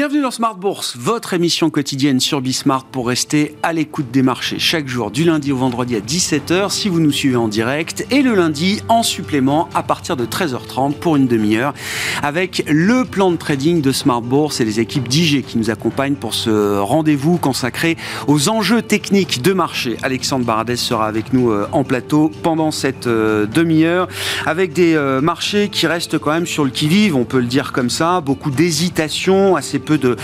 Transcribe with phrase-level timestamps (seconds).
[0.00, 4.58] Bienvenue dans Smart Bourse, votre émission quotidienne sur Bismart pour rester à l'écoute des marchés
[4.58, 8.22] chaque jour du lundi au vendredi à 17h si vous nous suivez en direct et
[8.22, 11.74] le lundi en supplément à partir de 13h30 pour une demi-heure
[12.22, 16.14] avec le plan de trading de Smart Bourse et les équipes d'IG qui nous accompagnent
[16.14, 19.98] pour ce rendez-vous consacré aux enjeux techniques de marché.
[20.02, 24.08] Alexandre Baradès sera avec nous euh, en plateau pendant cette euh, demi-heure
[24.46, 27.72] avec des euh, marchés qui restent quand même sur le qui-vive, on peut le dire
[27.72, 30.16] comme ça, beaucoup d'hésitation, assez peu de,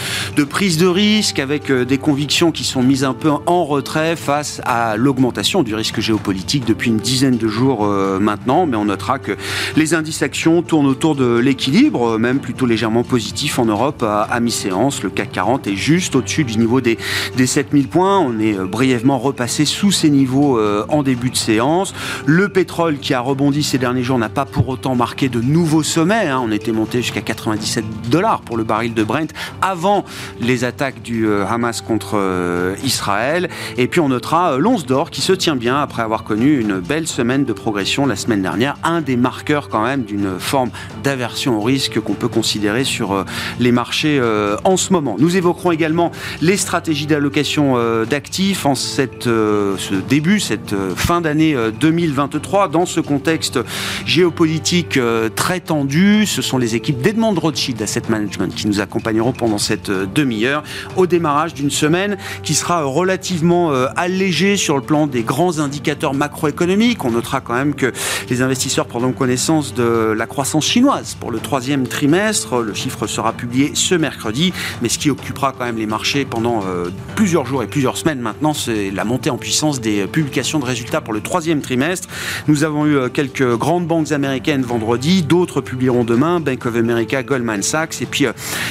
[0.45, 4.61] prise de risque, avec euh, des convictions qui sont mises un peu en retrait face
[4.65, 8.67] à l'augmentation du risque géopolitique depuis une dizaine de jours euh, maintenant.
[8.67, 9.33] Mais on notera que
[9.77, 14.41] les indices actions tournent autour de l'équilibre, euh, même plutôt légèrement positif en Europe à,
[14.41, 15.03] mi-séance.
[15.03, 16.99] Le CAC 40 est juste au-dessus du niveau des,
[17.37, 18.19] des 7000 points.
[18.19, 21.95] On est brièvement repassé sous ces niveaux en début de séance.
[22.27, 25.83] Le pétrole qui a rebondi ces derniers jours n'a pas pour autant marqué de nouveaux
[25.83, 26.29] sommets.
[26.29, 26.41] Hein.
[26.43, 30.05] On était monté jusqu'à 97 dollars pour le baril de Brent avant
[30.41, 33.49] les attaques du euh, Hamas contre euh, Israël.
[33.77, 36.81] Et puis on notera euh, l'once d'or qui se tient bien après avoir connu une
[36.81, 38.77] belle semaine de progression la semaine dernière.
[38.83, 40.71] Un des marqueurs quand même d'une forme
[41.03, 43.25] d'aversion au risque qu'on peut considérer sur
[43.61, 44.21] les marchés
[44.65, 45.17] en ce moment.
[45.19, 52.69] Nous évoquerons également les stratégies d'allocation d'actifs en cette, ce début, cette fin d'année 2023
[52.69, 53.59] dans ce contexte
[54.05, 54.99] géopolitique
[55.35, 56.27] très tendu.
[56.27, 60.63] Ce sont les équipes d'Edmond Rothschild Asset Management qui nous accompagneront pendant cette euh, demi-heure
[60.97, 66.15] au démarrage d'une semaine qui sera relativement euh, allégée sur le plan des grands indicateurs
[66.15, 67.05] macroéconomiques.
[67.05, 67.93] On notera quand même que
[68.29, 72.63] les investisseurs prendront connaissance de la croissance chinoise pour le troisième trimestre.
[72.63, 76.63] Le chiffre sera publié ce mercredi, mais ce qui occupera quand même les marchés pendant
[76.67, 80.65] euh, plusieurs jours et plusieurs semaines maintenant, c'est la montée en puissance des publications de
[80.65, 82.09] résultats pour le troisième trimestre.
[82.49, 87.63] Nous avons eu quelques grandes banques américaines vendredi, d'autres publieront demain, Bank of America, Goldman
[87.63, 88.27] Sachs, et puis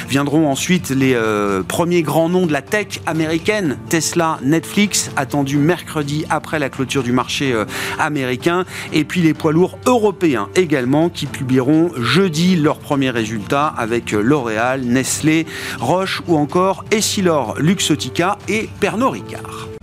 [0.08, 6.24] viendront ensuite les euh, premiers grands noms de la tech américaine, Tesla, Netflix, attendus mercredi
[6.30, 7.66] après la clôture du marché euh,
[7.98, 14.14] américain, et puis les poids lourds européens également qui publieront jeudi leurs premiers résultats avec
[14.14, 15.44] euh, L'Oréal, Nestlé,
[15.78, 19.75] Roche ou encore Essilor Luxotica et Pernod Ricard.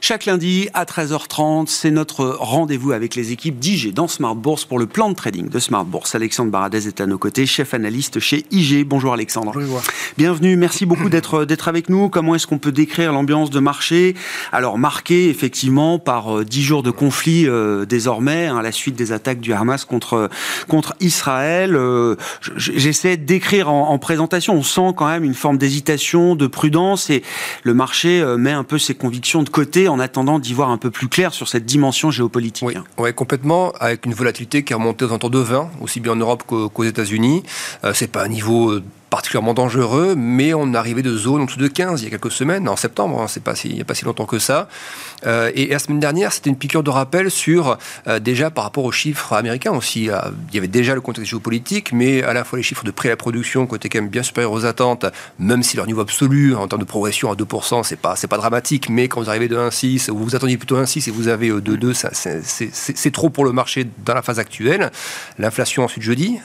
[0.00, 4.78] Chaque lundi à 13h30, c'est notre rendez-vous avec les équipes d'IG dans Smart Bourse pour
[4.78, 6.14] le plan de trading de Smart Bourse.
[6.14, 8.86] Alexandre Baradez est à nos côtés, chef analyste chez IG.
[8.86, 9.52] Bonjour Alexandre.
[9.54, 9.82] Bonjour.
[10.18, 12.08] Bienvenue, merci beaucoup d'être d'être avec nous.
[12.10, 14.14] Comment est-ce qu'on peut décrire l'ambiance de marché?
[14.52, 18.96] Alors marqué effectivement par 10 euh, jours de conflit euh, désormais hein, à la suite
[18.96, 20.28] des attaques du Hamas contre
[20.68, 21.74] contre Israël.
[21.74, 22.16] Euh,
[22.56, 27.08] j'essaie de décrire en, en, présentation, on sent quand même une forme d'hésitation, de prudence
[27.08, 27.22] et
[27.62, 30.90] le marché met un peu ses convictions de côté en attendant d'y voir un peu
[30.90, 32.68] plus clair sur cette dimension géopolitique.
[32.98, 36.16] Oui, complètement, avec une volatilité qui est remontée aux alentours de 20, aussi bien en
[36.16, 37.42] Europe qu'aux États-Unis.
[37.84, 41.58] Euh, c'est pas un niveau euh, particulièrement dangereux, mais on arrivait de zone en dessous
[41.58, 43.84] de 15 il y a quelques semaines, en septembre, hein, pas si, il n'y a
[43.84, 44.68] pas si longtemps que ça.
[45.26, 47.78] Euh, et, la semaine dernière, c'était une piqûre de rappel sur,
[48.08, 50.18] euh, déjà par rapport aux chiffres américains aussi, euh,
[50.50, 53.08] il y avait déjà le contexte géopolitique, mais à la fois les chiffres de prix
[53.08, 55.06] à la production qui étaient quand même bien supérieurs aux attentes,
[55.38, 58.88] même si leur niveau absolu en termes de progression à 2%, c'est pas, pas dramatique,
[58.88, 61.94] mais quand vous arrivez de 1,6, ou vous attendiez plutôt 1,6 et vous avez 2,2,
[62.94, 64.90] c'est trop pour le marché dans la phase actuelle.
[65.38, 66.38] L'inflation ensuite jeudi,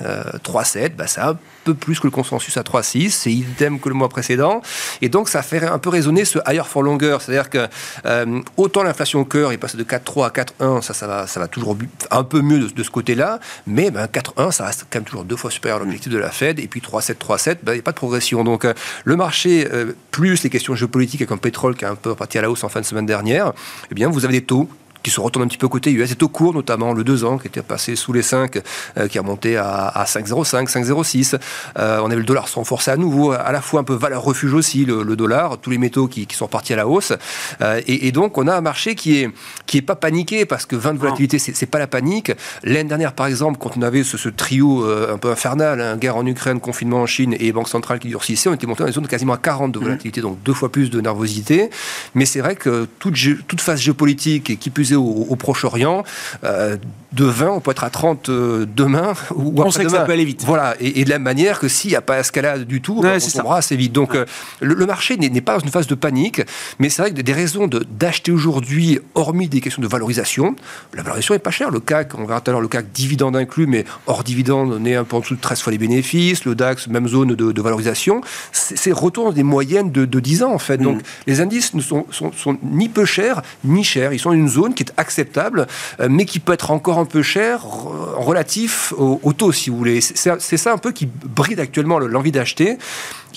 [0.43, 4.09] 3,7, bah, ça peu plus que le consensus à 3,6, c'est idem que le mois
[4.09, 4.62] précédent.
[5.01, 7.17] Et donc, ça fait un peu résonner ce higher for longer.
[7.19, 7.67] C'est-à-dire que
[8.06, 11.78] euh, autant l'inflation au cœur est passée de 4,3 à 4,1, ça, va, toujours
[12.09, 13.40] un peu mieux de, ce côté-là.
[13.67, 16.29] Mais ben, 4,1, ça reste quand même toujours deux fois supérieur à l'objectif de la
[16.29, 16.59] Fed.
[16.59, 18.44] Et puis 3,7, 3,7, ben, il n'y a pas de progression.
[18.44, 18.73] Donc, euh,
[19.06, 22.38] le marché, euh, plus les questions géopolitiques avec un pétrole qui est un peu parti
[22.38, 23.53] à la hausse en fin de semaine dernière,
[23.91, 24.69] eh bien, vous avez des taux
[25.03, 26.09] qui se retourne un petit peu côté US.
[26.09, 28.62] C'est au cours, notamment le 2 ans, qui était passé sous les 5,
[28.97, 31.39] euh, qui a monté à, à 5,05, 5,06.
[31.78, 34.23] Euh, on avait le dollar se renforcer à nouveau, à la fois un peu valeur
[34.23, 37.14] refuge aussi, le, dollar, tous les métaux qui, qui, sont repartis à la hausse.
[37.61, 39.29] Euh, et, et, donc, on a un marché qui est,
[39.66, 42.31] qui est pas paniqué, parce que 20 de volatilité, c'est pas la panique.
[42.64, 46.17] L'année dernière, par exemple, quand on avait ce, ce trio un peu infernal, hein, guerre
[46.17, 48.93] en Ukraine, confinement en Chine et banque centrale qui durcissait, on était monté dans une
[48.93, 49.84] zone de quasiment à 40 de mmh.
[49.84, 51.70] volatilité, donc deux fois plus de nervosité.
[52.16, 53.16] Mais c'est vrai que toute,
[53.47, 56.03] toute phase géopolitique, et qui plus au, Proche-Orient,
[56.43, 60.26] de 20, on peut être à 30 demain ou On sait que ça peut aller
[60.26, 60.43] vite.
[60.46, 63.58] Voilà, et, de la manière que s'il n'y a pas escalade du tout, on tombera
[63.58, 63.93] assez vite.
[63.93, 64.16] Donc
[64.59, 66.41] le, marché n'est pas dans une phase de panique,
[66.79, 70.55] mais c'est vrai que des raisons d'acheter aujourd'hui, hormis des questions de valorisation,
[70.94, 71.72] la valorisation n'est pas chère.
[71.72, 74.85] Le CAC, on verra tout à l'heure, le CAC dividende inclus, mais hors dividende, on
[74.85, 76.46] est un peu en dessous de 13 fois les bénéfices.
[76.46, 78.22] Le DAX, même zone de, valorisation.
[78.52, 80.78] C'est retour des moyennes de, 10 ans, en fait.
[80.78, 81.03] Donc, mm.
[81.28, 84.14] les indices ne sont, sont, ni peu chers, ni chers.
[84.14, 85.67] Ils sont une zone qui est acceptable,
[85.99, 90.01] euh, mais qui peut être encore un peu cher relatif au, taux, si vous voulez.
[90.01, 92.78] C'est ça un peu qui bride actuellement l'envie d'acheter.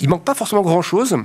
[0.01, 1.17] Il manque pas forcément grand-chose.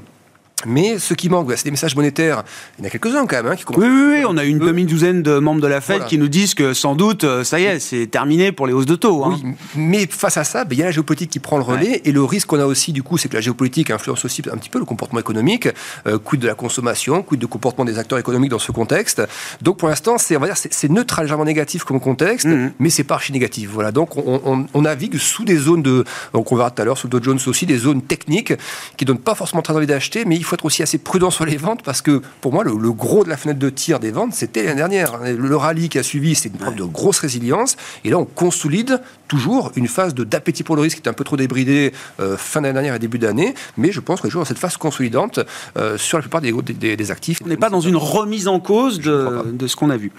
[0.66, 2.44] Mais ce qui manque, c'est des messages monétaires.
[2.78, 3.48] Il y en a quelques-uns quand même.
[3.48, 5.82] Hein, qui oui, oui, oui, on a une, comme une douzaine de membres de la
[5.82, 8.74] Fed qui nous disent que sans doute, euh, ça y est, c'est terminé pour les
[8.74, 9.24] hausses de taux.
[9.24, 9.40] Hein.
[9.44, 12.02] Oui, mais face à ça, ben, il y a la géopolitique qui prend le relais.
[12.06, 14.58] Et le risque qu'on a aussi, du coup, c'est que la géopolitique influence aussi un
[14.58, 15.70] petit peu le comportement économique.
[16.08, 19.22] Euh, quid de la consommation, quid de comportement des acteurs économiques dans ce contexte.
[19.62, 22.72] Donc pour l'instant, c'est, on va dire, c'est neutre, légèrement négatif comme contexte, mmh.
[22.80, 23.70] mais c'est pas archi négatif.
[23.72, 23.92] Voilà.
[23.92, 26.04] Donc on, on, navigue sous des zones de.
[26.34, 28.54] Donc on verra tout à l'heure, sous Dow Jones aussi, des zones techniques
[28.98, 31.46] qui donnent pas forcément très envie d'acheter, mais il faut être aussi assez prudent sur
[31.46, 34.34] les ventes parce que pour moi, le, gros de la fenêtre de tir des ventes,
[34.34, 35.20] c'était l'année dernière.
[35.24, 37.78] Le, rallye qui a suivi, c'est une preuve de grosse résilience.
[38.04, 41.24] Et là, on consolide toujours une phase d'appétit pour le risque qui est un peu
[41.24, 43.54] trop débridée euh, fin d'année dernière et début d'année.
[43.78, 45.40] Mais je pense qu'on est toujours dans cette phase consolidante
[45.78, 47.40] euh, sur la plupart des, des, actifs.
[47.46, 50.12] On n'est pas dans une remise en cause de, de ce qu'on a vu.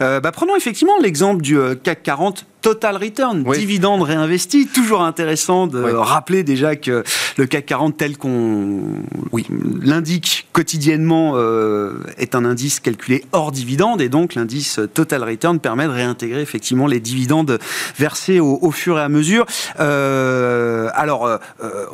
[0.00, 4.66] Euh, bah, prenons effectivement l'exemple du CAC 40 total return, dividende réinvesti.
[4.66, 7.04] Toujours intéressant de rappeler déjà que
[7.36, 8.80] le CAC 40 tel qu'on
[9.30, 9.46] oui.
[9.82, 15.84] L'indique quotidiennement euh, est un indice calculé hors dividende et donc l'indice total return permet
[15.84, 17.58] de réintégrer effectivement les dividendes
[17.98, 19.46] versés au, fur et à mesure.
[19.80, 21.38] Euh, alors, euh,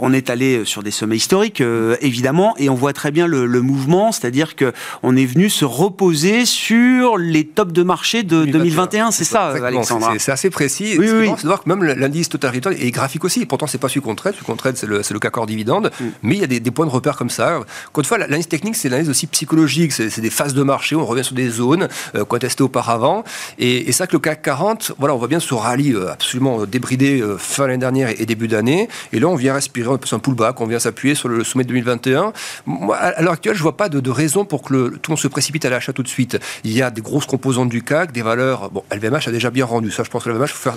[0.01, 1.63] on est allé sur des sommets historiques
[2.01, 6.45] évidemment et on voit très bien le, mouvement, c'est-à-dire que on est venu se reposer
[6.47, 9.11] sur les tops de marché de 2021.
[9.11, 10.13] C'est ça, Alexandre.
[10.19, 10.97] C'est assez précis.
[10.99, 11.31] Oui, oui.
[11.37, 13.47] C'est de voir que même l'indice total return est graphique aussi.
[13.47, 14.35] Pourtant, c'est pas celui qu'on traite.
[14.35, 15.91] Celui qu'on traite, c'est le, le CAC hors dividende.
[16.01, 16.05] Mm.
[16.23, 17.61] Mais il y a des, points de repère comme ça.
[17.89, 19.93] Encore une fois, l'analyse technique, c'est l'analyse aussi psychologique.
[19.93, 20.97] C'est des phases de marché.
[20.97, 23.25] On revient sur des zones euh, qu'on a testées auparavant.
[23.59, 26.65] Et, et ça que le CAC 40, voilà, on voit bien ce rallye euh, absolument
[26.67, 28.89] débridé euh, fin l'année dernière et, début d'année.
[29.13, 30.61] Et là, on vient respirer un peu un pullback.
[30.61, 32.33] On vient s'appuyer sur le sommet de 2021.
[32.67, 35.13] Moi, à l'heure actuelle, je vois pas de, de raison pour que le, tout le
[35.13, 36.39] monde se précipite à l'achat tout de suite.
[36.65, 38.71] Il y a des grosses composantes du CAC, des valeurs.
[38.71, 39.91] Bon, LVMH a déjà bien rendu.
[39.91, 40.77] Ça, je pense que LVMH, faut faire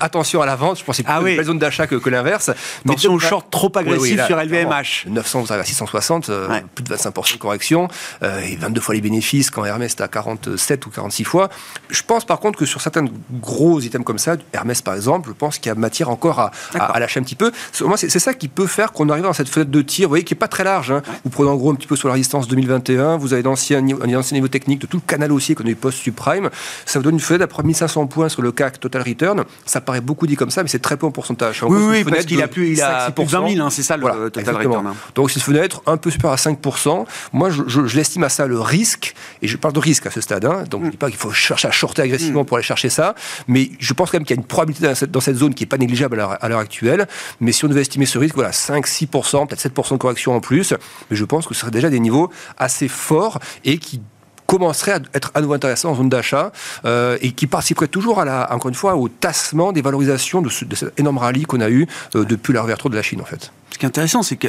[0.00, 2.50] attention à la vente, je pense que c'est ah plus zone d'achat que, que l'inverse.
[2.84, 5.06] Attention au short trop agressif sur LVMH.
[5.08, 7.88] 900, vous à 660, euh, plus de 25% de correction,
[8.22, 11.48] euh, et 22 fois les bénéfices quand Hermès est à 47 ou 46 fois.
[11.90, 13.04] Je pense par contre que sur certains
[13.40, 16.50] gros items comme ça, Hermès par exemple, je pense qu'il y a matière encore à,
[16.74, 17.52] à, lâcher un petit peu.
[17.80, 20.24] Moi, c'est ça qui peut faire qu'on arrive dans cette fenêtre de tir, vous voyez,
[20.24, 20.90] qui n'est pas très large.
[20.90, 21.02] Hein.
[21.24, 23.84] Vous prenez en gros un petit peu sur la résistance 2021, vous avez d'anciens
[24.16, 26.50] ancien niveau technique de tout le canal haussier qu'on a eu post-subprime.
[26.86, 30.00] Ça vous donne une fenêtre d'après 1500 points sur le CAC Total Return ça paraît
[30.00, 31.62] beaucoup dit comme ça, mais c'est très peu en pourcentage.
[31.62, 34.30] oui, oui, parce qu'il a plus, il a pour 20 000, hein, c'est ça le
[34.30, 34.86] total return.
[34.86, 34.94] Hein.
[35.14, 37.04] Donc c'est une fenêtre un peu supérieure à 5%.
[37.32, 40.44] Moi, je, l'estime à ça le risque, et je parle de risque à ce stade.
[40.44, 42.46] Hein, donc je ne dis pas qu'il faut chercher à shorter agressivement mm.
[42.46, 43.14] pour aller chercher ça,
[43.46, 45.68] mais je pense quand même qu'il y a une probabilité dans cette, zone qui n'est
[45.68, 47.06] pas négligeable à l'heure actuelle.
[47.40, 50.74] Mais si on devait estimer ce risque, voilà, 5-6%, peut-être 7% de correction en plus,
[51.10, 54.00] mais je pense que ce serait déjà des niveaux assez forts et qui
[54.48, 56.52] commencerait à être à nouveau intéressant en zone d'achat
[56.86, 60.48] euh, et qui participerait toujours, à la, encore une fois, au tassement des valorisations de,
[60.48, 61.86] cet énorme rallye qu'on a eu
[62.16, 63.52] euh, depuis la réouverture de la Chine, en fait.
[63.70, 64.48] Ce qui est intéressant, c'est que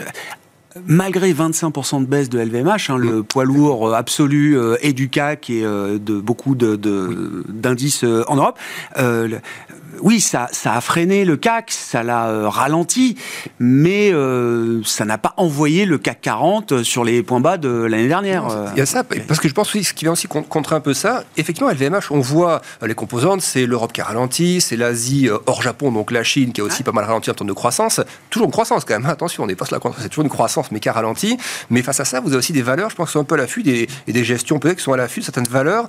[0.86, 3.24] malgré 25% de baisse de LVMH, hein, le mm.
[3.24, 8.60] poids lourd absolu euh, et du CAC et de beaucoup d'indices de, en Europe,
[10.02, 13.18] oui, ça, ça a freiné le CAC, ça l'a euh, ralenti,
[13.60, 18.08] mais euh, ça n'a pas envoyé le CAC 40 sur les points bas de l'année
[18.08, 18.48] dernière.
[18.76, 20.80] Il y a ça, parce que je pense que ce qui vient aussi contrer un
[20.80, 24.78] peu ça, effectivement, LVMH, on voit euh, les composantes, c'est l'Europe qui a ralenti, c'est
[24.78, 27.54] l'Asie hors Japon, donc la Chine qui a aussi pas mal ralenti en termes de
[27.54, 28.02] croissance.
[28.30, 30.24] Toujours une croissance quand même, hein, attention, on n'est pas sur la croissance, c'est toujours
[30.24, 31.38] une croissance, mais qui a ralenti.
[31.70, 33.36] Mais face à ça, vous avez aussi des valeurs, je pense, qui sont un peu
[33.36, 35.88] à l'affût, des, et des gestions peut-être qui sont à l'affût de certaines valeurs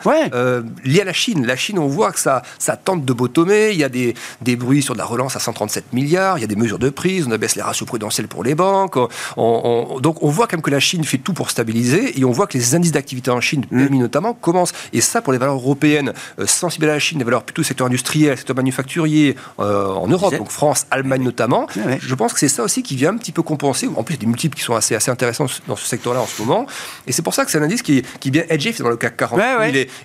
[0.85, 1.47] liées à la Chine.
[1.47, 4.00] La Chine, on voit que ça, ça tente de bottomer, il y a des,
[4.41, 6.91] des, bruits sur de la relance à 137 milliards, il y a des mesures de
[6.91, 8.95] prise, on abaisse les ratios prudentiels pour les banques.
[9.37, 12.47] donc on voit quand même que la Chine fait tout pour stabiliser et on voit
[12.47, 14.03] que les indices d'activité en Chine, PMI mm.
[14.03, 14.73] notamment, commencent.
[14.93, 17.87] Et ça, pour les valeurs européennes, euh, sensibles à la Chine, les valeurs plutôt secteur
[17.87, 21.67] industriel, secteur manufacturier euh, en Europe, donc France, Allemagne notamment,
[22.01, 23.89] je pense que c'est ça aussi qui vient un petit peu compenser.
[23.97, 26.67] En plus, des multiples qui sont assez, assez intéressants dans ce secteur-là en ce moment.
[27.07, 28.97] Et c'est pour ça que c'est un indice qui qui est bien edgy dans le
[28.97, 29.41] CAC 40.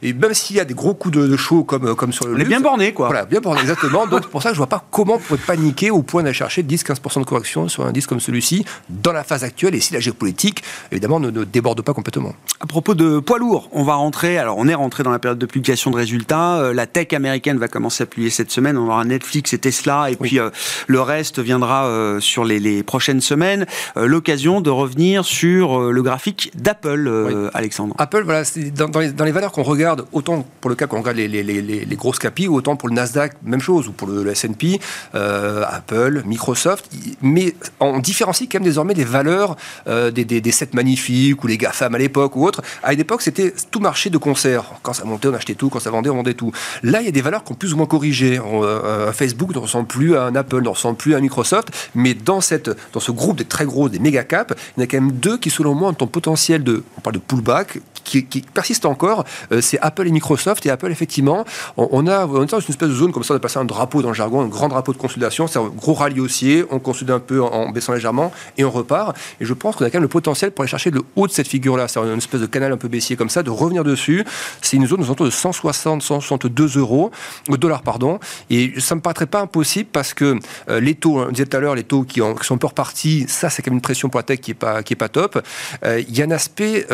[0.01, 2.35] et même s'il y a des gros coups de, chaud comme, comme sur le.
[2.35, 3.07] Il est bien borné, quoi.
[3.07, 3.84] Voilà, bien borné, exactement.
[3.89, 6.33] Donc, c'est pour ça que je vois pas comment on pourrait paniquer au point d'aller
[6.33, 9.93] chercher 10-15% de correction sur un indice comme celui-ci dans la phase actuelle et si
[9.93, 12.33] la géopolitique, évidemment, ne, ne déborde pas complètement.
[12.59, 15.39] À propos de poids lourds, on va rentrer, alors on est rentré dans la période
[15.39, 16.57] de publication de résultats.
[16.57, 18.77] Euh, la tech américaine va commencer à publier cette semaine.
[18.77, 20.49] On aura Netflix et Tesla, et puis euh,
[20.87, 23.65] le reste viendra euh, sur les, prochaines semaines.
[23.95, 27.95] L'occasion de revenir sur le graphique d'Apple, Alexandre.
[27.97, 28.43] Apple, voilà,
[28.75, 31.27] dans, dans, les, dans les valeurs qu'on regarde, autant pour le cas qu'on regarde les,
[31.27, 34.79] les, les, grosses capis, autant pour le Nasdaq, même chose, ou pour le, S&P,
[35.13, 36.89] Apple, Microsoft,
[37.21, 39.55] mais on différencie quand même désormais les valeurs
[39.87, 42.61] des, des, des sets magnifiques ou les GAFAM à l'époque ou autres.
[42.83, 44.65] À une époque, c'était tout marché de concert.
[44.81, 45.69] Quand ça montait, on achetait tout.
[45.69, 46.51] Quand ça vendait, on vendait tout.
[46.83, 48.39] Là, il y a des valeurs qui ont plus ou moins corrigé.
[48.39, 51.69] Euh, Facebook ne ressemble plus à un Apple, ne ressemble plus à un Microsoft.
[51.95, 54.83] Mais dans, cette, dans ce groupe des très gros, des méga caps, il y en
[54.83, 57.79] a quand même deux qui, selon moi, ont un potentiel de, on parle de pullback,
[58.05, 60.65] qui, persiste encore, euh, c'est Apple et Microsoft.
[60.65, 61.45] Et Apple, effectivement,
[61.77, 63.65] on, a, on est dans une espèce de zone comme ça, on a passé un
[63.65, 66.79] drapeau dans le jargon, un grand drapeau de consolidation, c'est un gros rallye haussier, on
[66.79, 69.17] consolide un peu en, baissant légèrement et on repart.
[69.41, 71.31] Et je pense qu'on a quand même le potentiel pour aller chercher le haut de
[71.31, 74.23] cette figure-là, c'est une espèce de canal un peu baissier comme ça, de revenir dessus.
[74.61, 77.11] C'est une zone aux alentours de 160, 162 euros,
[77.49, 78.19] euh, dollars, pardon.
[78.49, 80.37] Et ça me paraîtrait pas impossible parce que
[80.69, 83.25] euh, les taux, on disait tout à l'heure, les taux qui, sont un peu repartis,
[83.27, 85.41] ça c'est quand même une pression pour la tech qui est pas, qui pas top.
[85.83, 86.87] Il y a un aspect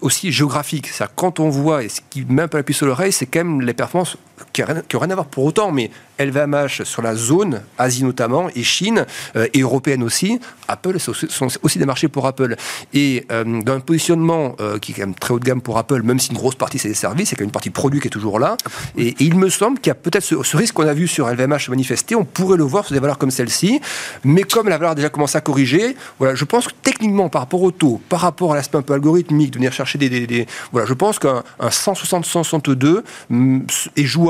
[0.00, 0.88] aussi géographique.
[0.88, 3.26] C'est quand on voit, et ce qui met un peu la puce sur l'oreille, c'est
[3.26, 4.16] quand même les performances
[4.52, 8.62] qui n'ont rien, à voir pour autant, mais LVMH sur la zone, Asie notamment, et
[8.62, 9.06] Chine,
[9.36, 12.56] euh, et européenne aussi, Apple sont aussi des marchés pour Apple.
[12.92, 15.78] Et euh, dans un positionnement euh, qui est quand même très haut de gamme pour
[15.78, 18.00] Apple, même si une grosse partie c'est des services, c'est quand même une partie produit
[18.00, 18.56] qui est toujours là.
[18.96, 21.58] Et, il me semble qu'il y a peut-être ce, risque qu'on a vu sur LVMH
[21.66, 23.80] se manifester, on pourrait le voir sur des valeurs comme celle-ci,
[24.24, 27.42] mais comme la valeur a déjà commencé à corriger, voilà, je pense que techniquement, par
[27.42, 30.46] rapport au taux, par rapport à l'aspect un peu algorithmique, de venir chercher des...
[30.72, 33.60] voilà, je pense qu'un 160-162 mm,
[33.96, 34.29] est jouable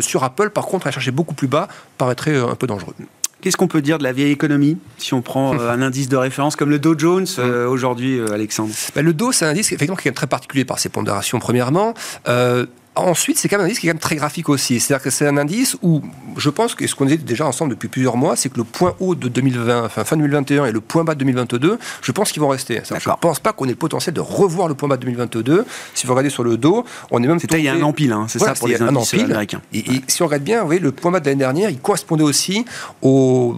[0.00, 0.50] sur Apple.
[0.50, 2.94] Par contre, à chercher beaucoup plus bas paraîtrait euh, un peu dangereux.
[3.40, 6.16] Qu'est-ce qu'on peut dire de la vieille économie si on prend euh, un indice de
[6.16, 8.72] référence comme le Dow Jones euh, aujourd'hui, Alexandre?
[8.94, 11.94] Ben, Le Dow, c'est un indice effectivement, qui est très particulier par ses pondérations, premièrement.
[13.00, 14.80] Ensuite, c'est quand même un indice qui est quand même très graphique aussi.
[14.80, 16.02] C'est-à-dire que c'est un indice où
[16.36, 18.94] je pense que ce qu'on dit déjà ensemble depuis plusieurs mois, c'est que le point
[19.00, 22.42] haut de 2020, enfin fin 2021 et le point bas de 2022, je pense qu'ils
[22.42, 22.82] vont rester.
[22.88, 25.64] Je ne pense pas qu'on ait le potentiel de revoir le point bas de 2022.
[25.94, 27.40] Si vous regardez sur le dos, on est même.
[27.40, 29.62] C'était il y a un empile, hein, c'est ça pour les indices américains.
[29.72, 32.24] Et, si on regarde bien, vous voyez, le point bas de l'année dernière, il correspondait
[32.24, 32.64] aussi
[33.02, 33.56] au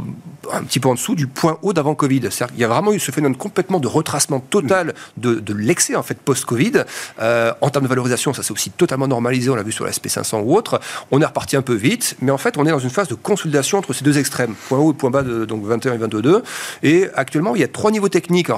[0.53, 2.29] un petit peu en dessous du point haut d'avant Covid.
[2.55, 6.03] Il y a vraiment eu ce phénomène complètement de retracement total de, de l'excès en
[6.03, 6.85] fait post-Covid.
[7.21, 9.51] Euh, en termes de valorisation, ça s'est aussi totalement normalisé.
[9.51, 10.81] On l'a vu sur la SP500 ou autre.
[11.11, 13.15] On est reparti un peu vite, mais en fait, on est dans une phase de
[13.15, 16.43] consolidation entre ces deux extrêmes, point haut et point bas de donc 21 et 22.
[16.83, 18.49] Et actuellement, il y a trois niveaux techniques.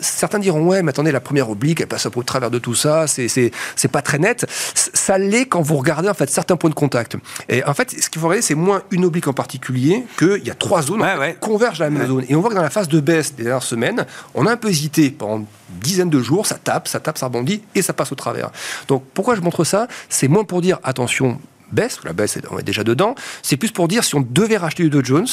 [0.00, 3.06] certains diront ouais, mais attendez, la première oblique, elle passe au travers de tout ça.
[3.06, 4.46] C'est c'est pas très net.
[4.74, 7.16] Ça l'est quand vous regardez en fait certains points de contact.
[7.48, 10.50] Et en fait, ce qu'il faut regarder, c'est moins une oblique en particulier qu'il y
[10.50, 11.02] a trois zones
[11.34, 12.24] convergent à la même zone.
[12.28, 14.56] Et on voit que dans la phase de baisse des dernières semaines, on a un
[14.56, 15.46] peu hésité pendant une
[15.80, 18.50] dizaine de jours, ça tape, ça tape, ça rebondit et ça passe au travers.
[18.88, 19.88] Donc pourquoi je montre ça?
[20.08, 23.88] C'est moins pour dire attention, baisse, la baisse on est déjà dedans, c'est plus pour
[23.88, 25.26] dire si on devait racheter du Dow Jones,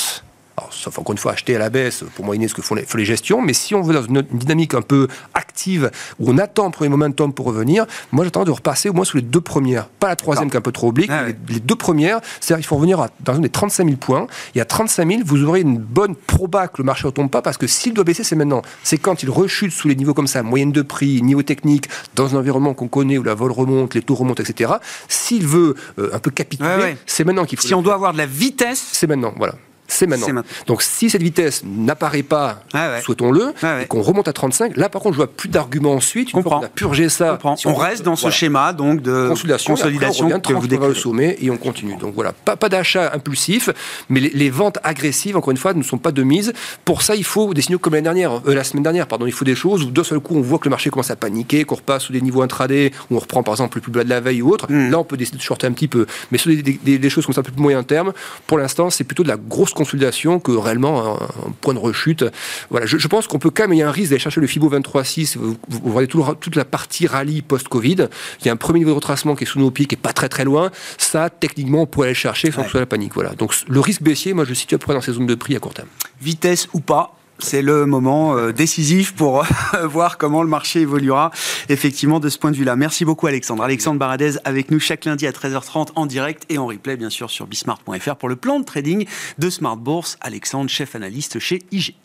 [0.72, 3.42] sauf encore une fois acheter à la baisse pour moyenner ce que font les, gestions,
[3.42, 5.90] mais si on veut dans une, dynamique un peu active
[6.20, 9.18] où on attend un premier momentum pour revenir, moi j'attends de repasser au moins sous
[9.18, 11.76] les deux premières, pas la troisième qui est un peu trop oblique, ah les, deux
[11.76, 15.22] premières, c'est-à-dire qu'il faut revenir à, dans des 35 000 points, et à 35 000,
[15.26, 18.04] vous aurez une bonne proba que le marché ne tombe pas, parce que s'il doit
[18.04, 18.62] baisser, c'est maintenant.
[18.84, 22.36] C'est quand il rechute sous les niveaux comme ça, moyenne de prix, niveau technique, dans
[22.36, 24.74] un environnement qu'on connaît où la vol remonte, les taux remontent, etc.
[25.08, 27.68] S'il veut euh, un peu capituler, c'est maintenant qu'il faut.
[27.68, 29.56] Si on doit avoir de la vitesse, c'est maintenant, voilà
[29.90, 30.44] c'est maintenant.
[30.68, 34.90] Donc si cette vitesse n'apparaît pas, ah souhaitons-le, ah et qu'on remonte à 35, là
[34.90, 36.32] par contre je vois plus d'arguments ensuite.
[36.34, 40.40] Une fois a purgé ça, on, reste dans ce schéma donc de consolidation, consolidation on
[40.40, 40.90] que vous décrivez.
[40.90, 41.96] le sommet et on continue.
[41.96, 43.70] Donc voilà, pas, pas d'achat impulsif,
[44.10, 46.54] mais les, ventes agressives, encore une fois, ne sont pas de mise.
[46.86, 49.32] Pour ça, il faut des signaux comme l'année dernière, euh, la semaine dernière, pardon, il
[49.32, 51.64] faut des choses où d'un seul coup on voit que le marché commence à paniquer,
[51.66, 54.10] qu'on repasse sous des niveaux intraday, où on reprend par exemple le plus bas de
[54.10, 54.72] la veille ou autre.
[54.72, 54.90] Hmm.
[54.90, 56.06] Là, on peut décider de shorter un petit peu.
[56.32, 58.14] Mais sur des, choses comme ça un peu plus moyen terme,
[58.48, 62.26] pour l'instant, c'est plutôt de la grosse consolidation que réellement un, point de rechute.
[62.70, 64.48] Voilà, je, pense qu'on peut quand même, il y a un risque d'aller chercher le
[64.48, 68.10] FIBO 23.6, vous, vous voyez toute la partie rallye post-Covid,
[68.42, 70.02] il y a un premier niveau de retracement qui est sous nos pieds, qui n'est
[70.02, 72.86] pas très très loin, ça, techniquement, on pourrait aller chercher sans que ce soit la
[72.86, 73.14] panique.
[73.14, 73.32] Voilà.
[73.32, 75.56] Donc le risque baissier, moi je situe à peu près dans ces zones de prix
[75.56, 75.88] à court terme.
[76.22, 79.46] Vitesse ou pas, c'est le moment euh, décisif pour
[79.84, 81.32] voir comment le marché évoluera
[81.70, 82.76] effectivement de ce point de vue-là.
[82.76, 83.64] Merci beaucoup Alexandre.
[83.64, 87.30] Alexandre Baradez avec nous chaque lundi à 13h30 en direct et en replay bien sûr
[87.30, 89.06] sur bismart.fr pour le plan de trading
[89.38, 90.18] de Smart Bourse.
[90.22, 91.96] Alexandre, chef analyste chez IG.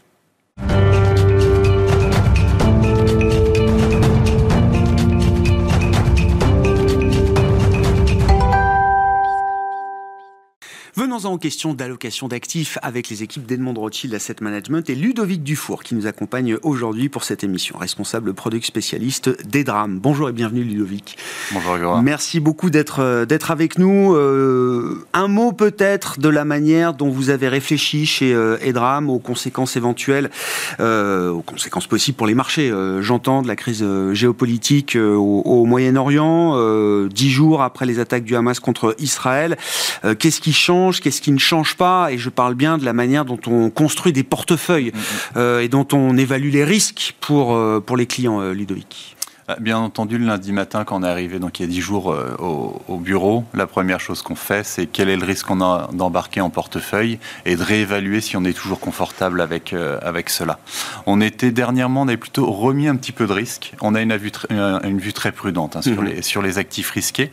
[11.22, 15.94] En question d'allocation d'actifs avec les équipes d'Edmond Rothschild Asset Management et Ludovic Dufour qui
[15.94, 20.00] nous accompagne aujourd'hui pour cette émission, responsable product spécialiste des drames.
[20.00, 21.16] Bonjour et bienvenue Ludovic.
[21.52, 22.02] Bonjour Grégoire.
[22.02, 24.12] Merci beaucoup d'être euh, d'être avec nous.
[24.12, 29.20] Euh, un mot peut-être de la manière dont vous avez réfléchi chez euh, Edram aux
[29.20, 30.30] conséquences éventuelles,
[30.80, 32.72] euh, aux conséquences possibles pour les marchés.
[33.02, 38.58] J'entends de la crise géopolitique au, au Moyen-Orient, dix jours après les attaques du Hamas
[38.58, 39.56] contre Israël.
[40.18, 43.26] Qu'est-ce qui change, qu'est-ce qui ne change pas Et je parle bien de la manière
[43.26, 44.90] dont on construit des portefeuilles
[45.36, 49.16] euh, et dont on évalue les risques pour, euh, pour les clients, euh, Ludovic.
[49.60, 52.10] Bien entendu, le lundi matin, quand on est arrivé, donc il y a 10 jours
[52.10, 55.60] euh, au, au bureau, la première chose qu'on fait, c'est quel est le risque qu'on
[55.60, 60.30] a d'embarquer en portefeuille et de réévaluer si on est toujours confortable avec, euh, avec
[60.30, 60.58] cela.
[61.04, 63.74] On était dernièrement, on avait plutôt remis un petit peu de risque.
[63.82, 64.46] On a une vue, tr-
[64.88, 66.08] une vue très prudente hein, sur, Mhm.
[66.08, 67.30] les, sur les actifs risqués.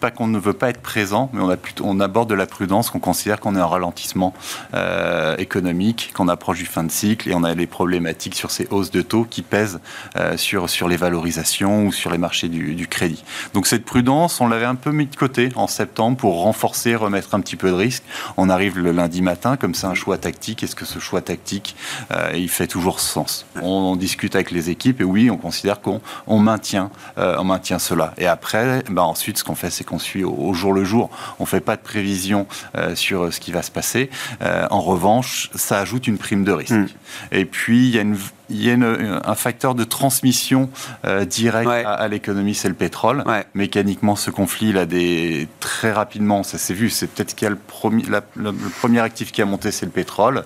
[0.00, 2.46] Pas qu'on ne veut pas être présent, mais on, a plutôt, on aborde de la
[2.46, 4.34] prudence, qu'on considère qu'on est en ralentissement
[4.74, 8.68] euh, économique, qu'on approche du fin de cycle et on a les problématiques sur ces
[8.70, 9.80] hausses de taux qui pèsent
[10.16, 13.24] euh, sur, sur les valorisations ou sur les marchés du, crédit.
[13.54, 17.34] Donc cette prudence, on l'avait un peu mis de côté en septembre pour renforcer, remettre
[17.34, 18.04] un petit peu de risque.
[18.36, 20.62] On arrive le lundi matin, comme c'est un choix tactique.
[20.62, 21.74] Est-ce que ce choix tactique,
[22.12, 23.46] euh, il fait toujours sens?
[23.60, 28.12] On, on discute avec les équipes et oui, on considère qu'on on maintient, maintient cela.
[28.18, 31.08] Et après, ben ensuite, ce qu'on fait, c'est qu'on suit au, au jour le jour.
[31.38, 34.10] On fait pas de prévision euh, sur ce qui va se passer.
[34.42, 36.72] Euh, en revanche, ça ajoute une prime de risque.
[36.72, 36.86] Mm.
[37.32, 40.70] Et puis, il y a une il y a une- un facteur de transmission
[41.04, 41.84] euh, direct Ouais.
[41.84, 43.24] à, à l'économie, c'est le pétrole.
[43.26, 43.44] Ouais.
[43.54, 46.88] Mécaniquement, ce conflit, il a des très rapidement, ça s'est vu.
[46.88, 49.72] C'est peut-être qu'il y a le premier, la- le, le premier actif qui a monté,
[49.72, 50.44] c'est le pétrole.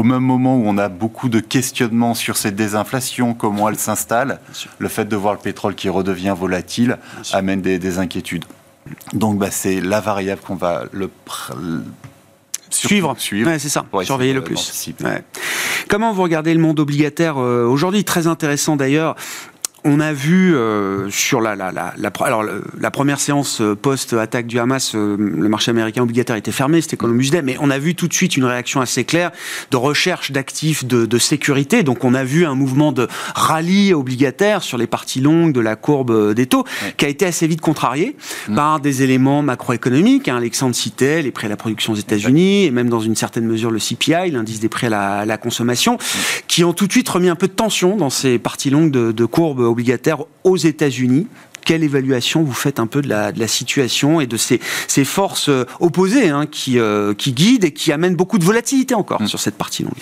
[0.00, 4.40] Au même moment où on a beaucoup de questionnements sur cette désinflation, comment elle s'installe,
[4.78, 6.96] le fait de voir le pétrole qui redevient volatile
[7.34, 8.46] amène des, des inquiétudes.
[9.12, 11.82] Donc, bah, c'est la variable qu'on va le pr-
[12.70, 13.14] Suivre.
[13.18, 13.84] suivre Ouais, c'est ça.
[14.04, 14.86] Surveiller le plus.
[15.02, 15.22] Ouais.
[15.90, 18.02] Comment vous regardez le monde obligataire euh, aujourd'hui?
[18.02, 19.16] Très intéressant d'ailleurs.
[19.82, 23.74] On a vu euh, sur la, la, la, la, alors, le- la première séance euh,
[23.74, 27.70] post-attaque du Hamas, euh, le marché américain obligataire était fermé, c'était Columbus Day, mais on
[27.70, 29.30] a vu tout de suite une réaction assez claire
[29.70, 31.82] de recherche d'actifs de, de sécurité.
[31.82, 35.76] Donc on a vu un mouvement de rallye obligataire sur les parties longues de la
[35.76, 36.92] courbe des taux, Ouais.
[36.98, 38.16] qui a été assez vite contrarié
[38.54, 40.28] par des éléments macroéconomiques.
[40.28, 43.46] Hein, Alexandre citait les prix à la production aux États-Unis et même dans une certaine
[43.46, 45.96] mesure le CPI, l'indice des prix à la, à la consommation,
[46.48, 49.10] qui ont tout de suite remis un peu de tension dans ces parties longues de,
[49.12, 51.26] de courbes obligataires aux États-Unis.
[51.64, 55.04] Quelle évaluation vous faites un peu de la, de la situation et de ces, ces
[55.04, 59.20] forces euh, opposées hein, qui, euh, qui guident et qui amènent beaucoup de volatilité encore
[59.22, 59.28] Mm.
[59.28, 59.92] sur cette partie longue?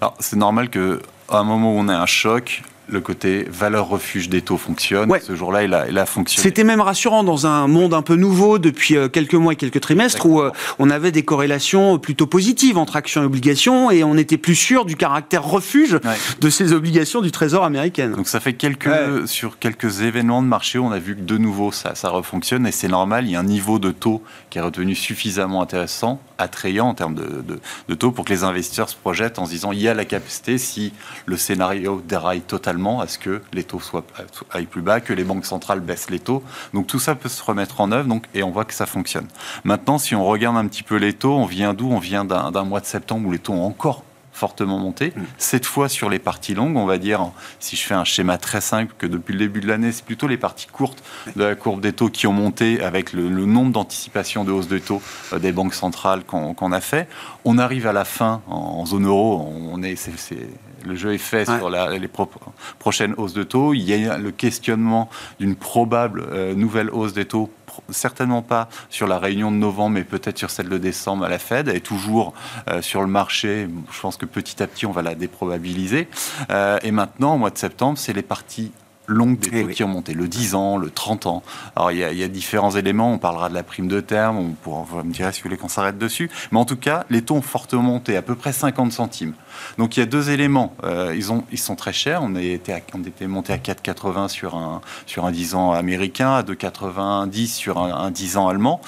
[0.00, 3.88] Alors, c'est normal que à un moment où on a un choc, le côté valeur
[3.88, 5.10] refuge des taux fonctionne.
[5.10, 5.20] Ouais.
[5.20, 6.42] Ce jour-là, il a, il a fonctionné.
[6.42, 9.80] C'était même rassurant dans un monde un peu nouveau depuis euh, quelques mois et quelques
[9.80, 14.16] trimestres où euh, on avait des corrélations plutôt positives entre actions et obligations et on
[14.16, 16.16] était plus sûr du caractère refuge Ouais.
[16.40, 18.10] de ces obligations du Trésor américain.
[18.10, 19.26] Donc ça fait quelques Ouais.
[19.26, 22.72] sur quelques événements de marché, on a vu que de nouveau ça ça refonctionne et
[22.72, 23.26] c'est normal.
[23.26, 27.14] Il y a un niveau de taux qui est retenu suffisamment intéressant, attrayant en termes
[27.14, 29.88] de, de- de taux pour que les investisseurs se projettent en se disant il y
[29.88, 30.92] a la capacité si
[31.26, 34.04] le scénario déraille totalement à ce que les taux soient
[34.50, 36.42] aillent plus bas, que les banques centrales baissent les taux.
[36.72, 39.26] Donc tout ça peut se remettre en œuvre donc et on voit que ça fonctionne.
[39.64, 41.90] Maintenant, si on regarde un petit peu les taux, on vient d'où?
[41.90, 45.12] On vient d'un mois de septembre où les taux ont encore fortement monté.
[45.36, 48.62] Cette fois, sur les parties longues, on va dire, si je fais un schéma très
[48.62, 51.02] simple, que depuis le début de l'année, c'est plutôt les parties courtes
[51.36, 54.68] de la courbe des taux qui ont monté avec le, le nombre d'anticipations de hausse
[54.68, 55.02] de taux
[55.34, 57.06] euh, des banques centrales qu'on a fait.
[57.44, 60.48] On arrive à la fin, en, zone euro, on est, c'est-
[60.84, 61.58] le jeu est fait Ouais.
[61.58, 62.30] sur la- les pro-
[62.78, 63.74] prochaines hausses de taux.
[63.74, 67.50] Il y a le questionnement d'une probable euh, nouvelle hausse des taux
[67.88, 71.38] certainement pas sur la réunion de novembre, mais peut-être sur celle de décembre à la
[71.38, 72.34] Fed, et toujours
[72.68, 73.68] euh, sur le marché.
[73.92, 76.08] Je pense que petit à petit, on va la déprobabiliser.
[76.50, 78.72] Euh, et maintenant, au mois de septembre, c'est les parties
[79.10, 79.74] longues des taux oui.
[79.74, 81.42] qui ont monté, le 10 ans, le 30 ans.
[81.76, 83.12] Alors, il y, a, il y a différents éléments.
[83.12, 85.56] On parlera de la prime de terme, on pourra, vous me direz si vous voulez
[85.58, 86.30] qu'on s'arrête dessus?
[86.52, 89.34] Mais en tout cas, les taux ont fortement monté, à peu près 50 centimes.
[89.78, 90.74] Donc, il y a deux éléments.
[90.84, 92.22] Euh, ils, ont, ils sont très chers.
[92.22, 96.32] On était, à- on était monté à 4,80 sur un, sur un 10 ans américain,
[96.34, 98.80] à 2,90 sur un, un 10 ans allemand.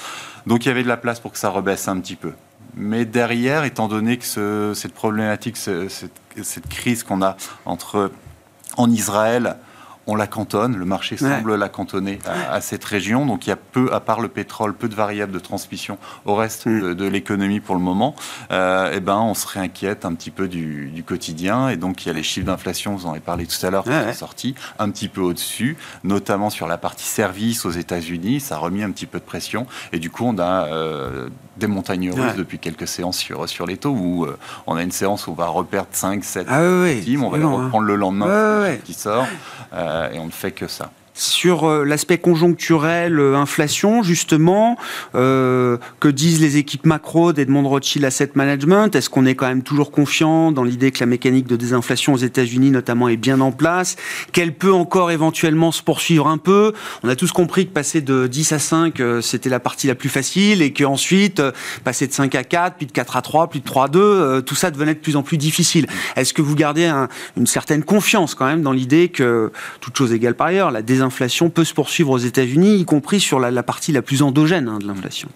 [0.46, 2.32] Donc, il y avait de la place pour que ça rebaisse un petit peu.
[2.74, 8.10] Mais derrière, étant donné que ce- cette problématique, ce- cette, cette crise qu'on a entre
[8.78, 9.56] en Israël,
[10.06, 13.56] on la cantonne, le marché semble la cantonner à, cette région, donc il y a
[13.56, 16.94] peu, à part le pétrole, peu de variables de transmission au reste mm.
[16.94, 18.14] de, l'économie pour le moment.
[18.50, 22.10] Euh, et ben, on se réinquiète un petit peu du, quotidien, et donc il y
[22.10, 24.90] a les chiffres d'inflation, vous en avez parlé tout à l'heure, qui sont sortis un
[24.90, 29.06] petit peu au-dessus, notamment sur la partie service aux États-Unis, ça a remis un petit
[29.06, 33.18] peu de pression, et du coup on a euh, des montagnes russes depuis quelques séances
[33.18, 36.24] sur, sur les taux, où euh, on a une séance où on va reperdre 5,
[36.24, 37.50] 7 ah, on va les hein.
[37.50, 39.26] reprendre le lendemain, qui sort.
[39.72, 40.90] Euh, et on ne fait que ça
[41.22, 44.76] sur euh, l'aspect conjoncturel, euh, inflation, justement,
[45.14, 48.94] euh, que disent les équipes macro d'Edmond Rothschild Asset Management?
[48.94, 52.18] Est-ce qu'on est quand même toujours confiant dans l'idée que la mécanique de désinflation aux
[52.18, 53.96] États-Unis, notamment, est bien en place?
[54.32, 56.72] Qu'elle peut encore éventuellement se poursuivre un peu?
[57.02, 60.08] On a tous compris que passer de 10 à 5, c'était la partie la plus
[60.08, 61.42] facile, et qu'ensuite,
[61.84, 64.42] passer de 5 à 4, puis de 4 à 3, puis de 3 à 2,
[64.42, 65.86] tout ça devenait de plus en plus difficile.
[66.16, 66.92] Est-ce que vous gardez
[67.36, 71.11] une certaine confiance quand même dans l'idée que, toute chose égale par ailleurs, la désinflation
[71.12, 74.78] l'inflation peut se poursuivre aux États-Unis, y compris sur la, partie la plus endogène hein,
[74.78, 75.28] de l'inflation.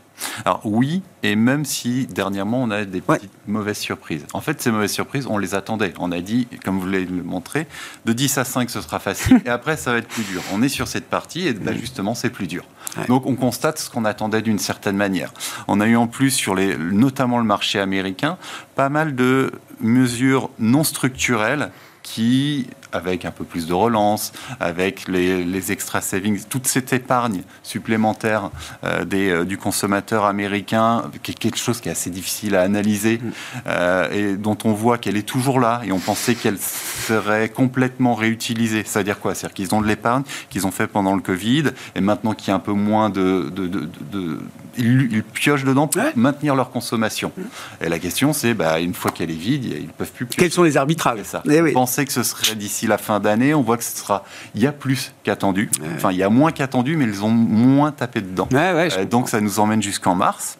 [0.47, 4.25] Alors oui, et même si dernièrement on a des petites mauvaises surprises.
[4.33, 5.93] En fait, ces mauvaises surprises, on les attendait.
[5.99, 7.67] On a dit, comme vous l'avez montré,
[8.07, 10.41] de 10 à 5 ce sera facile, et après ça va être plus dur.
[10.55, 12.65] On est sur cette partie, et ben, justement c'est plus dur.
[13.09, 15.35] Donc on constate ce qu'on attendait d'une certaine manière.
[15.69, 18.39] On a eu en plus sur les, notamment le marché américain,
[18.77, 21.71] pas mal de mesures non structurelles
[22.03, 28.51] qui, avec un peu plus de relance, avec les, extra savings, toute cette épargne supplémentaire
[28.85, 32.63] euh, des, euh, du consommateur américain, qui est quelque chose qui est assez difficile à
[32.63, 33.33] analyser mm.
[33.67, 38.15] euh, et dont on voit qu'elle est toujours là et on pensait qu'elle serait complètement
[38.15, 38.85] réutilisée.
[38.85, 39.35] Ça veut dire quoi?
[39.35, 42.51] C'est-à-dire qu'ils ont de l'épargne qu'ils ont fait pendant le Covid et maintenant qu'il y
[42.53, 44.39] a un peu moins de, de, de,
[44.79, 47.33] ils, piochent dedans pour maintenir leur consommation.
[47.37, 47.85] Mm.
[47.85, 50.53] Et la question, c'est, bah, une fois qu'elle est vide, ils ne peuvent plus Quels
[50.53, 51.23] sont les arbitrages?
[51.25, 51.43] Ça.
[51.51, 53.55] Eh oui que ce serait d'ici la fin d'année.
[53.55, 55.71] On voit que ce sera, il y a plus qu'attendu.
[55.97, 58.49] Enfin, il y a moins qu'attendu, mais ils ont moins tapé dedans.
[58.53, 60.59] Euh, donc, ça nous emmène jusqu'en mars.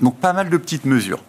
[0.00, 1.22] Donc pas mal de petites mesures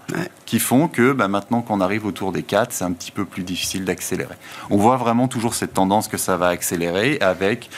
[0.46, 3.44] qui font que bah, maintenant qu'on arrive autour des 4, c'est un petit peu plus
[3.44, 4.36] difficile d'accélérer.
[4.70, 7.70] On voit vraiment toujours cette tendance que ça va accélérer avec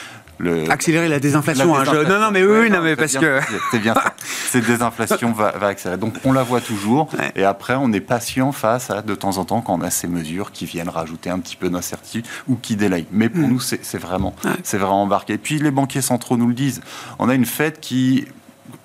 [0.69, 1.75] Accélérer la désinflation.
[1.75, 3.39] Hein, non, non, mais oui, non, mais parce que.
[3.71, 4.13] C'est bien ça.
[4.49, 5.99] Cette désinflation va, accélérer.
[5.99, 7.09] Donc on la voit toujours.
[7.35, 10.07] Et après, on est patient face à, de temps en temps, quand on a ces
[10.07, 13.07] mesures qui viennent rajouter un petit peu d'incertitude ou qui délayent.
[13.11, 13.51] Mais pour mm.
[13.51, 15.33] nous, c'est vraiment, c'est vraiment embarqué.
[15.33, 16.81] Et puis les banquiers centraux nous le disent.
[17.19, 18.25] On a une fête qui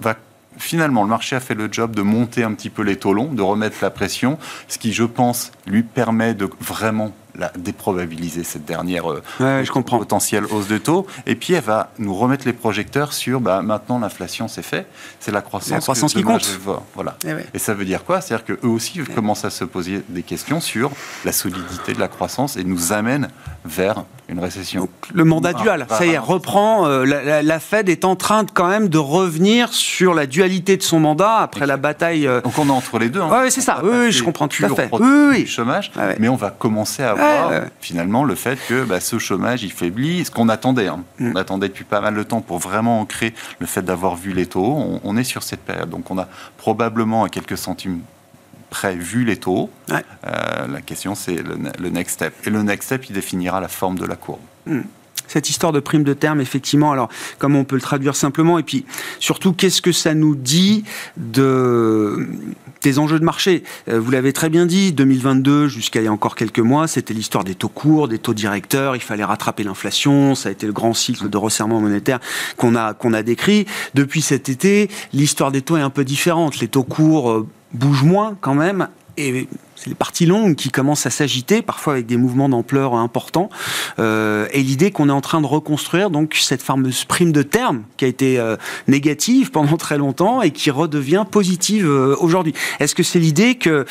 [0.00, 0.14] va
[0.60, 3.32] finalement, le marché a fait le job de monter un petit peu les taux longs,
[3.32, 8.64] de remettre la pression, ce qui, je pense, lui permet de vraiment la, déprobabiliser cette
[8.64, 11.06] dernière euh, potentielle hausse de taux.
[11.26, 14.86] Et puis, elle va nous remettre les projecteurs sur bah, maintenant l'inflation, c'est fait,
[15.18, 16.58] c'est la croissance, la croissance qui compte.
[16.94, 17.16] Voilà.
[17.26, 18.20] Eh et, ça veut dire quoi?
[18.20, 20.90] C'est-à-dire qu'eux aussi commencent à se poser des questions sur
[21.24, 23.28] la solidité de la croissance et nous amènent
[23.64, 24.88] vers une récession.
[25.12, 26.86] le mandat dual, ça y est, reprend.
[26.86, 30.82] Euh, la, Fed est en train de, quand même de revenir sur la dualité de
[30.82, 32.26] son mandat après la bataille.
[32.26, 33.20] Euh, Donc on est entre les deux.
[33.20, 33.28] Hein.
[33.30, 33.80] Oui, c'est ça.
[33.82, 34.88] Oui, je comprends tout à fait.
[34.92, 35.46] Oui, oui.
[35.46, 37.14] chômage, mais on va commencer à
[37.80, 40.24] finalement le fait que bah, ce chômage il faiblit.
[40.24, 41.02] Ce qu'on attendait, hein.
[41.18, 41.32] mm.
[41.34, 44.46] on attendait depuis pas mal de temps pour vraiment ancrer le fait d'avoir vu les
[44.46, 44.74] taux.
[44.76, 45.90] On, on est sur cette période.
[45.90, 48.00] Donc on a probablement à quelques centimes
[48.70, 49.68] prévu les taux.
[49.90, 50.00] Euh,
[50.66, 52.34] la question, c'est le, next step.
[52.46, 54.40] Et le next step, il définira la forme de la courbe.
[54.64, 54.82] Hmm.
[55.30, 58.64] Cette histoire de prime de terme, effectivement, alors comment on peut le traduire simplement Et
[58.64, 58.84] puis
[59.20, 60.82] surtout, qu'est-ce que ça nous dit
[61.16, 62.28] de,
[62.82, 63.62] des enjeux de marché?
[63.88, 67.14] Euh, Vous l'avez très bien dit, 2022, jusqu'à il y a encore quelques mois, c'était
[67.14, 70.72] l'histoire des taux courts, des taux directeurs, il fallait rattraper l'inflation, ça a été le
[70.72, 72.18] grand cycle de resserrement monétaire
[72.56, 73.66] qu'on a, qu'on a décrit.
[73.94, 76.58] Depuis cet été, l'histoire des taux est un peu différente.
[76.58, 78.88] Les taux courts euh, bouge moins quand même.
[79.16, 79.46] Et
[79.80, 83.48] c'est les parties longues qui commencent à s'agiter, parfois avec des mouvements d'ampleur importants.
[83.98, 87.84] Euh, et l'idée qu'on est en train de reconstruire donc cette fameuse prime de terme
[87.96, 88.56] qui a été euh,
[88.88, 92.52] négative pendant très longtemps et qui redevient positive euh, aujourd'hui.
[92.78, 93.86] Est-ce que c'est l'idée que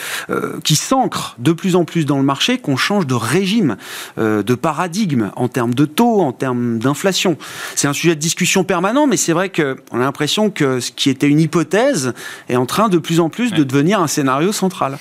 [0.63, 3.77] qui s'ancre de plus en plus dans le marché qu'on change de régime,
[4.17, 7.37] de paradigme en termes de taux, en termes d'inflation?
[7.75, 11.09] C'est un sujet de discussion permanent, mais c'est vrai qu'on a l'impression que ce qui
[11.09, 12.13] était une hypothèse
[12.47, 14.97] est en train de plus en plus de devenir un scénario central.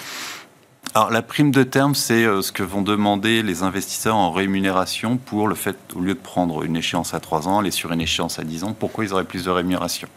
[0.95, 5.17] Alors la prime de terme, c'est euh, ce que vont demander les investisseurs en rémunération
[5.19, 8.01] pour le fait, au lieu de prendre une échéance à 3 ans, aller sur une
[8.01, 10.09] échéance à 10 ans, pourquoi ils auraient plus de rémunération?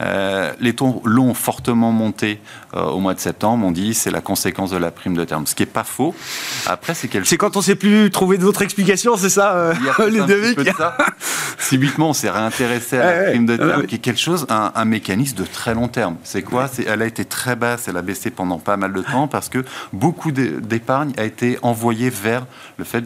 [0.00, 2.40] Euh, Les taux l'ont fortement monté
[2.74, 5.46] euh, au mois de septembre, on dit c'est la conséquence de la prime de terme,
[5.46, 6.14] ce qui n'est pas faux.
[6.66, 7.26] Après, c'est quelque...
[7.26, 9.72] C'est quand on ne sait plus trouver d'autres explications, c'est ça,
[10.08, 10.20] les
[11.58, 14.84] Subitement, on s'est réintéressé à la prime de terme, qui est quelque chose, un, un
[14.84, 16.16] mécanisme de très long terme.
[16.24, 16.68] C'est quoi?
[16.86, 19.64] Elle a été très basse, elle a baissé pendant pas mal de temps parce que
[19.92, 23.04] beaucoup d'épargne a été envoyée vers le fait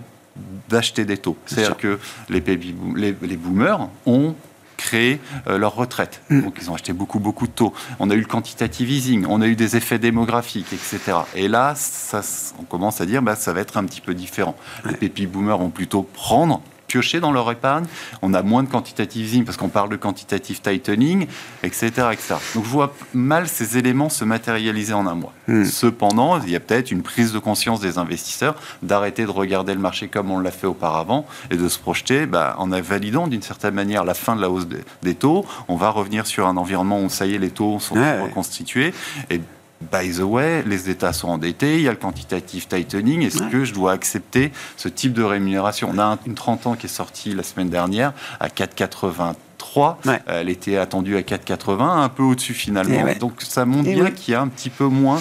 [0.69, 1.37] d'acheter des taux.
[1.47, 4.35] C'est-à-dire que les, les, boomers ont
[4.77, 6.21] créé euh, leur retraite.
[6.29, 6.43] Mm.
[6.43, 7.73] Donc ils ont acheté beaucoup, beaucoup de taux.
[7.99, 11.19] On a eu le quantitative easing, on a eu des effets démographiques, etc.
[11.35, 12.21] Et là, ça,
[12.59, 14.57] on commence à dire, bah, ça va être un petit peu différent.
[14.85, 17.85] Les baby boomers vont plutôt prendre piocher dans leur épargne.
[18.23, 21.27] On a moins de quantitative easing parce qu'on parle de quantitative tightening,
[21.63, 22.35] etc., etc.
[22.55, 25.33] Donc je vois mal ces éléments se matérialiser en un mois.
[25.49, 25.65] Hmm.
[25.65, 29.81] Cependant, il y a peut-être une prise de conscience des investisseurs d'arrêter de regarder le
[29.81, 33.75] marché comme on l'a fait auparavant et de se projeter bah, en validant d'une certaine
[33.75, 34.67] manière la fin de la hausse
[35.03, 35.47] des, taux.
[35.69, 38.93] On va revenir sur un environnement où ça y est, les taux sont reconstitués.
[39.31, 39.41] Et
[39.81, 43.23] by the way, les États sont endettés, il y a le quantitative tightening.
[43.23, 45.91] Est-ce que je dois accepter ce type de rémunération?
[45.93, 49.97] On a une 30 ans qui est sortie la semaine dernière à 4,83.
[50.27, 53.05] Elle était attendue à 4,80, un peu au-dessus finalement.
[53.21, 55.21] Donc ça montre bien qu'il y a un petit peu moins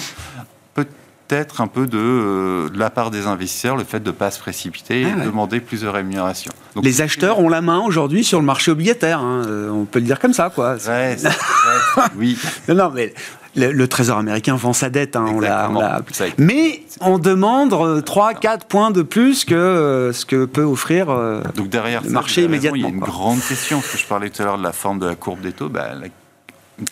[1.26, 4.30] peut-être un peu de, euh, de, la part des investisseurs le fait de ne pas
[4.30, 6.52] se précipiter et demander plus de rémunération.
[6.80, 9.42] les acheteurs ont la main aujourd'hui sur le marché obligataire, hein.
[9.46, 10.50] euh, on peut le dire comme ça.
[10.54, 10.76] Quoi.
[12.16, 12.38] oui.
[12.68, 13.12] Non, non, mais
[13.56, 16.02] le, Trésor américain vend sa dette, hein, on l'a,
[16.38, 21.42] mais on demande 3, 4 points de plus que euh, ce que peut offrir euh,
[21.54, 22.76] Donc derrière le marché immédiatement.
[22.76, 24.72] il y a une grande question, parce que je parlais tout à l'heure de la
[24.72, 26.08] forme de la courbe des taux, bah, la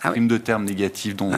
[0.03, 1.31] ah prime de terme négative dont,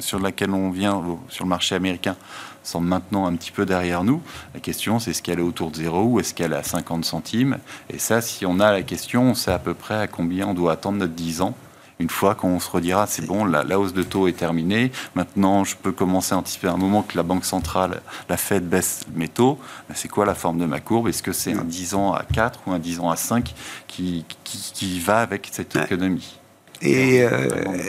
[0.00, 2.14] sur laquelle on vient sur le marché américain
[2.62, 4.20] semble maintenant un petit peu derrière nous.
[4.52, 7.06] La question, c'est est-ce qu'elle est autour de zéro ou est-ce qu'elle est à 50
[7.06, 7.58] centimes?
[7.88, 10.54] Et ça, si on a la question, on sait à peu près à combien on
[10.54, 11.54] doit attendre notre 10 ans
[12.00, 15.76] une fois qu'on se redira, c'est bon, la, hausse de taux est terminée, maintenant je
[15.76, 19.58] peux commencer à anticiper un moment que la Banque centrale, la Fed baisse mes taux,
[19.88, 21.08] ben, c'est quoi la forme de ma courbe?
[21.08, 23.54] Est-ce que c'est un 10 ans à 4 ou un 10 ans à 5
[23.86, 26.40] qui, qui, va avec cette économie?
[26.82, 27.48] Et, euh,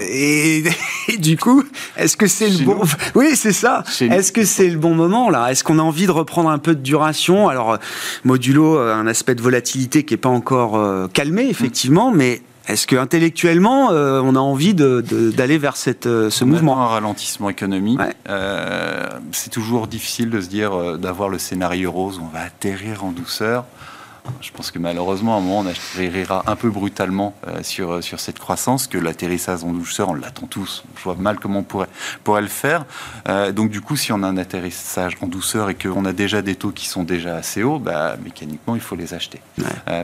[0.10, 0.64] et,
[1.18, 1.64] du coup,
[1.96, 2.82] est-ce que c'est le bon
[3.16, 3.86] Oui, c'est ça.
[4.02, 5.50] Est-ce que c'est le bon moment là?
[5.50, 7.48] Est-ce qu'on a envie de reprendre un peu de duration?
[7.48, 7.78] Alors,
[8.26, 12.86] modulo euh, un aspect de volatilité qui est pas encore euh, calmé effectivement, mais est-ce
[12.86, 18.00] que intellectuellement, euh, on a envie d'aller vers cette, euh, ce mouvement Un ralentissement économique.
[18.30, 22.22] Euh, c'est toujours difficile de se dire d'avoir le scénario rose.
[22.22, 23.66] On va atterrir en douceur.
[24.40, 28.38] Je pense que malheureusement, à un moment, on atterrira un peu brutalement sur, sur cette
[28.38, 30.84] croissance, que l'atterrissage en douceur, on l'attend tous.
[30.96, 31.90] Je vois mal comment on pourrait,
[32.24, 32.86] pourrait le faire.
[33.54, 36.54] donc, du coup, si on a un atterrissage en douceur et qu'on a déjà des
[36.54, 39.42] taux qui sont déjà assez hauts, bah, mécaniquement, il faut les acheter.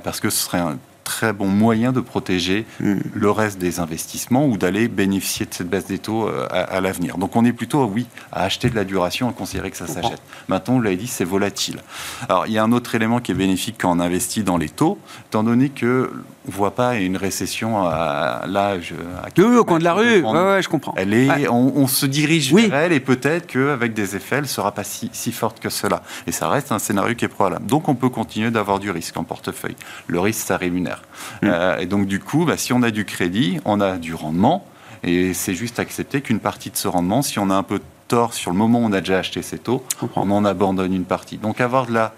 [0.03, 2.97] parce que ce serait un très bon moyen de protéger hmm.
[3.13, 7.17] le reste des investissements ou d'aller bénéficier de cette baisse des taux euh, à, l'avenir.
[7.17, 10.21] Donc on est plutôt, oui, à acheter de la duration, à considérer que ça s'achète.
[10.49, 11.79] Maintenant, vous l'avez dit, c'est volatile.
[12.27, 14.67] Alors il y a un autre élément qui est bénéfique quand on investit dans les
[14.67, 16.11] taux, étant donné que
[16.47, 18.93] voit pas une récession à l'âge.
[19.38, 20.21] Oui, au coin de la rue.
[20.21, 20.93] Ouais, ouais, je comprends.
[20.97, 24.83] Elle est, on, se dirige vers elle et peut-être qu'avec des effets, elle sera pas
[24.83, 26.01] si, si, forte que cela.
[26.25, 27.65] Et ça reste un scénario qui est probable.
[27.65, 29.75] Donc on peut continuer d'avoir du risque en portefeuille.
[30.07, 31.03] Le risque, ça rémunère.
[31.43, 34.65] Euh, et donc du coup, bah, si on a du crédit, on a du rendement.
[35.03, 37.83] Et c'est juste accepter qu'une partie de ce rendement, si on a un peu de
[38.07, 39.83] tort sur le moment où on a déjà acheté ces taux,
[40.15, 41.38] on en abandonne une partie.
[41.38, 42.13] Donc avoir de la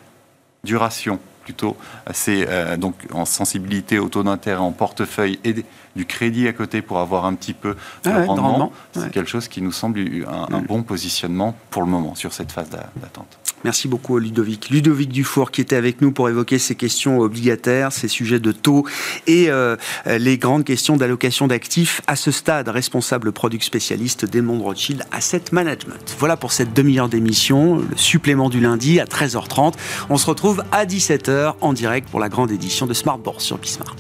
[0.63, 5.55] duration plutôt assez euh, donc en sensibilité au taux d'intérêt en portefeuille et
[5.95, 9.47] du crédit à côté pour avoir un petit peu de ah rendement, c'est quelque chose
[9.47, 10.65] qui nous semble un, mm.
[10.67, 13.38] bon positionnement pour le moment sur cette phase d'attente.
[13.63, 14.69] Merci beaucoup Ludovic.
[14.69, 18.85] Ludovic Dufour qui était avec nous pour évoquer ces questions obligataires, ces sujets de taux
[19.27, 25.03] et euh, les grandes questions d'allocation d'actifs à ce stade, responsable product spécialiste d'Edmond Rothschild
[25.11, 26.15] Asset Management.
[26.19, 29.73] Voilà pour cette demi-heure d'émission, le supplément du lundi à 13h30.
[30.09, 33.57] On se retrouve à 17h en direct pour la grande édition de Smart Bourse sur
[33.57, 33.95] Bismart.